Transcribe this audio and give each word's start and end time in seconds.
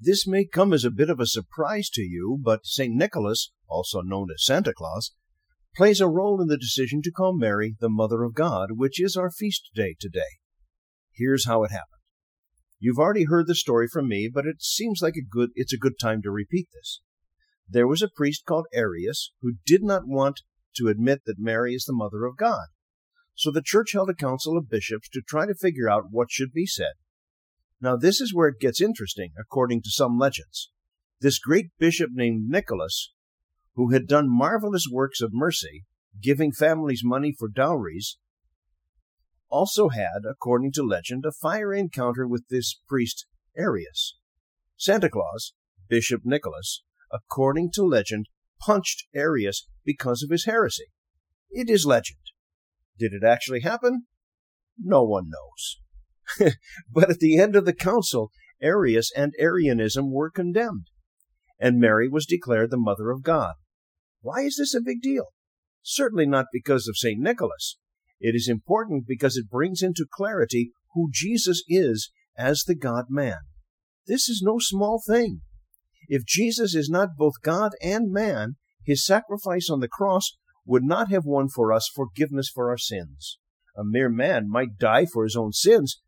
This 0.00 0.28
may 0.28 0.44
come 0.44 0.72
as 0.72 0.84
a 0.84 0.92
bit 0.92 1.10
of 1.10 1.18
a 1.18 1.26
surprise 1.26 1.90
to 1.90 2.02
you, 2.02 2.38
but 2.40 2.64
St. 2.64 2.94
Nicholas, 2.94 3.50
also 3.68 4.00
known 4.00 4.28
as 4.32 4.44
Santa 4.44 4.72
Claus, 4.72 5.12
plays 5.74 6.00
a 6.00 6.08
role 6.08 6.40
in 6.40 6.46
the 6.46 6.56
decision 6.56 7.02
to 7.02 7.10
call 7.10 7.36
Mary 7.36 7.74
the 7.80 7.88
Mother 7.88 8.22
of 8.22 8.34
God, 8.34 8.70
which 8.76 9.00
is 9.00 9.16
our 9.16 9.30
feast 9.30 9.70
day 9.74 9.96
today. 9.98 10.38
Here's 11.12 11.46
how 11.46 11.64
it 11.64 11.72
happened. 11.72 12.02
You've 12.78 12.98
already 12.98 13.24
heard 13.24 13.48
the 13.48 13.56
story 13.56 13.88
from 13.88 14.06
me, 14.06 14.30
but 14.32 14.46
it 14.46 14.62
seems 14.62 15.00
like 15.02 15.16
a 15.16 15.28
good 15.28 15.50
it's 15.56 15.72
a 15.72 15.78
good 15.78 15.98
time 16.00 16.22
to 16.22 16.30
repeat 16.30 16.68
this. 16.72 17.00
There 17.68 17.88
was 17.88 18.02
a 18.02 18.08
priest 18.14 18.44
called 18.46 18.66
Arius 18.72 19.32
who 19.42 19.54
did 19.66 19.82
not 19.82 20.06
want 20.06 20.42
to 20.76 20.86
admit 20.86 21.22
that 21.26 21.40
Mary 21.40 21.74
is 21.74 21.84
the 21.84 21.92
mother 21.92 22.24
of 22.24 22.36
God. 22.36 22.68
So 23.34 23.50
the 23.50 23.62
church 23.64 23.92
held 23.92 24.10
a 24.10 24.14
council 24.14 24.56
of 24.56 24.70
bishops 24.70 25.08
to 25.10 25.22
try 25.26 25.46
to 25.46 25.54
figure 25.54 25.90
out 25.90 26.10
what 26.10 26.30
should 26.30 26.52
be 26.52 26.66
said. 26.66 26.92
Now 27.80 27.96
this 27.96 28.20
is 28.20 28.34
where 28.34 28.48
it 28.48 28.60
gets 28.60 28.80
interesting, 28.80 29.32
according 29.38 29.82
to 29.82 29.90
some 29.90 30.18
legends. 30.18 30.70
This 31.20 31.38
great 31.38 31.66
bishop 31.78 32.10
named 32.12 32.48
Nicholas 32.48 33.12
who 33.78 33.92
had 33.92 34.08
done 34.08 34.26
marvelous 34.28 34.86
works 34.90 35.20
of 35.20 35.30
mercy, 35.32 35.84
giving 36.20 36.50
families 36.50 37.02
money 37.04 37.32
for 37.38 37.48
dowries, 37.48 38.18
also 39.48 39.88
had, 39.90 40.22
according 40.28 40.72
to 40.72 40.82
legend, 40.82 41.24
a 41.24 41.30
fiery 41.30 41.78
encounter 41.78 42.26
with 42.26 42.42
this 42.50 42.80
priest 42.88 43.26
Arius. 43.56 44.16
Santa 44.76 45.08
Claus, 45.08 45.52
Bishop 45.88 46.22
Nicholas, 46.24 46.82
according 47.12 47.70
to 47.74 47.84
legend, 47.84 48.26
punched 48.60 49.06
Arius 49.14 49.68
because 49.84 50.24
of 50.24 50.30
his 50.30 50.44
heresy. 50.44 50.86
It 51.50 51.70
is 51.70 51.86
legend. 51.86 52.18
Did 52.98 53.12
it 53.12 53.24
actually 53.24 53.60
happen? 53.60 54.06
No 54.76 55.04
one 55.04 55.30
knows. 55.30 55.78
but 56.92 57.10
at 57.10 57.18
the 57.18 57.38
end 57.38 57.56
of 57.56 57.64
the 57.64 57.74
council, 57.74 58.30
Arius 58.60 59.10
and 59.16 59.32
Arianism 59.38 60.12
were 60.12 60.30
condemned, 60.30 60.88
and 61.58 61.78
Mary 61.78 62.08
was 62.08 62.26
declared 62.26 62.70
the 62.70 62.76
Mother 62.76 63.10
of 63.10 63.22
God. 63.22 63.54
Why 64.20 64.40
is 64.40 64.56
this 64.56 64.74
a 64.74 64.80
big 64.80 65.00
deal? 65.00 65.26
Certainly 65.82 66.26
not 66.26 66.46
because 66.52 66.88
of 66.88 66.96
St. 66.96 67.20
Nicholas. 67.20 67.78
It 68.20 68.34
is 68.34 68.48
important 68.48 69.04
because 69.06 69.36
it 69.36 69.50
brings 69.50 69.80
into 69.80 70.06
clarity 70.10 70.72
who 70.94 71.08
Jesus 71.12 71.62
is 71.68 72.10
as 72.36 72.64
the 72.64 72.74
God 72.74 73.06
man. 73.08 73.38
This 74.06 74.28
is 74.28 74.42
no 74.42 74.58
small 74.58 75.00
thing. 75.06 75.42
If 76.08 76.24
Jesus 76.24 76.74
is 76.74 76.88
not 76.88 77.16
both 77.16 77.42
God 77.42 77.72
and 77.82 78.10
man, 78.10 78.56
his 78.84 79.04
sacrifice 79.04 79.68
on 79.70 79.80
the 79.80 79.88
cross 79.88 80.32
would 80.64 80.84
not 80.84 81.10
have 81.10 81.24
won 81.24 81.48
for 81.48 81.72
us 81.72 81.90
forgiveness 81.94 82.50
for 82.52 82.70
our 82.70 82.78
sins. 82.78 83.38
A 83.76 83.84
mere 83.84 84.08
man 84.08 84.48
might 84.48 84.78
die 84.78 85.06
for 85.06 85.24
his 85.24 85.36
own 85.36 85.52
sins, 85.52 86.00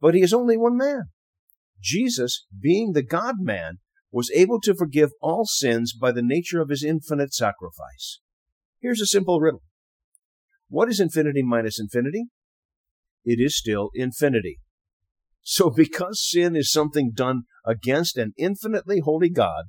but 0.00 0.14
he 0.14 0.22
is 0.22 0.32
only 0.32 0.56
one 0.56 0.76
man. 0.76 1.04
Jesus, 1.80 2.46
being 2.60 2.92
the 2.92 3.02
God 3.02 3.36
man, 3.38 3.78
was 4.10 4.30
able 4.34 4.60
to 4.62 4.74
forgive 4.74 5.10
all 5.20 5.44
sins 5.44 5.92
by 5.92 6.12
the 6.12 6.22
nature 6.22 6.60
of 6.60 6.70
his 6.70 6.82
infinite 6.82 7.34
sacrifice. 7.34 8.20
Here's 8.80 9.00
a 9.00 9.06
simple 9.06 9.40
riddle. 9.40 9.62
What 10.68 10.88
is 10.88 11.00
infinity 11.00 11.42
minus 11.42 11.80
infinity? 11.80 12.26
It 13.24 13.40
is 13.40 13.56
still 13.56 13.90
infinity. 13.94 14.58
So 15.42 15.70
because 15.70 16.26
sin 16.26 16.56
is 16.56 16.70
something 16.70 17.12
done 17.14 17.42
against 17.64 18.16
an 18.16 18.32
infinitely 18.36 19.00
holy 19.00 19.30
God, 19.30 19.64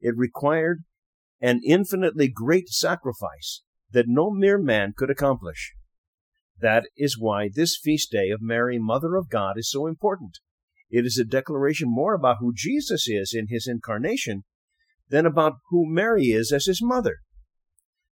it 0.00 0.14
required 0.16 0.84
an 1.40 1.60
infinitely 1.64 2.28
great 2.28 2.68
sacrifice 2.68 3.62
that 3.90 4.06
no 4.08 4.30
mere 4.30 4.58
man 4.58 4.92
could 4.96 5.10
accomplish. 5.10 5.74
That 6.60 6.84
is 6.96 7.18
why 7.18 7.48
this 7.52 7.78
feast 7.82 8.10
day 8.10 8.30
of 8.30 8.42
Mary, 8.42 8.78
Mother 8.78 9.16
of 9.16 9.30
God, 9.30 9.56
is 9.56 9.70
so 9.70 9.86
important. 9.86 10.38
It 10.90 11.06
is 11.06 11.18
a 11.18 11.24
declaration 11.24 11.88
more 11.88 12.14
about 12.14 12.38
who 12.40 12.52
Jesus 12.54 13.08
is 13.08 13.32
in 13.34 13.46
his 13.48 13.66
incarnation 13.66 14.42
than 15.08 15.24
about 15.24 15.54
who 15.70 15.90
Mary 15.90 16.26
is 16.26 16.52
as 16.52 16.66
his 16.66 16.82
mother. 16.82 17.18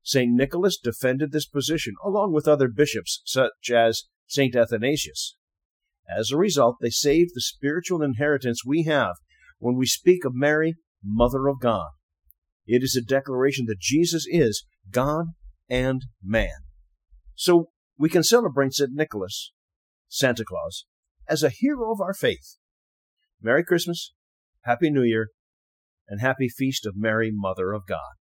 St. 0.02 0.32
Nicholas 0.32 0.78
defended 0.78 1.32
this 1.32 1.46
position 1.46 1.94
along 2.04 2.32
with 2.32 2.48
other 2.48 2.68
bishops 2.68 3.20
such 3.26 3.70
as 3.74 4.04
St. 4.26 4.56
Athanasius. 4.56 5.36
As 6.08 6.30
a 6.30 6.38
result, 6.38 6.76
they 6.80 6.90
saved 6.90 7.32
the 7.34 7.42
spiritual 7.42 8.02
inheritance 8.02 8.64
we 8.64 8.84
have 8.84 9.16
when 9.58 9.76
we 9.76 9.86
speak 9.86 10.24
of 10.24 10.32
Mary, 10.34 10.76
Mother 11.04 11.48
of 11.48 11.60
God. 11.60 11.90
It 12.66 12.82
is 12.82 12.96
a 12.96 13.04
declaration 13.04 13.66
that 13.66 13.80
Jesus 13.80 14.26
is 14.26 14.64
God 14.90 15.26
and 15.68 16.06
man. 16.22 16.60
So 17.34 17.70
we 17.98 18.08
can 18.08 18.22
celebrate 18.22 18.72
St. 18.72 18.92
Nicholas, 18.92 19.52
Santa 20.08 20.44
Claus, 20.44 20.86
as 21.28 21.42
a 21.42 21.50
hero 21.50 21.92
of 21.92 22.00
our 22.00 22.14
faith 22.14 22.56
Merry 23.40 23.64
Christmas, 23.64 24.14
Happy 24.62 24.90
New 24.90 25.02
Year, 25.02 25.28
and 26.08 26.20
Happy 26.20 26.48
Feast 26.48 26.86
of 26.86 26.96
Mary, 26.96 27.30
Mother 27.32 27.72
of 27.72 27.86
God. 27.86 28.17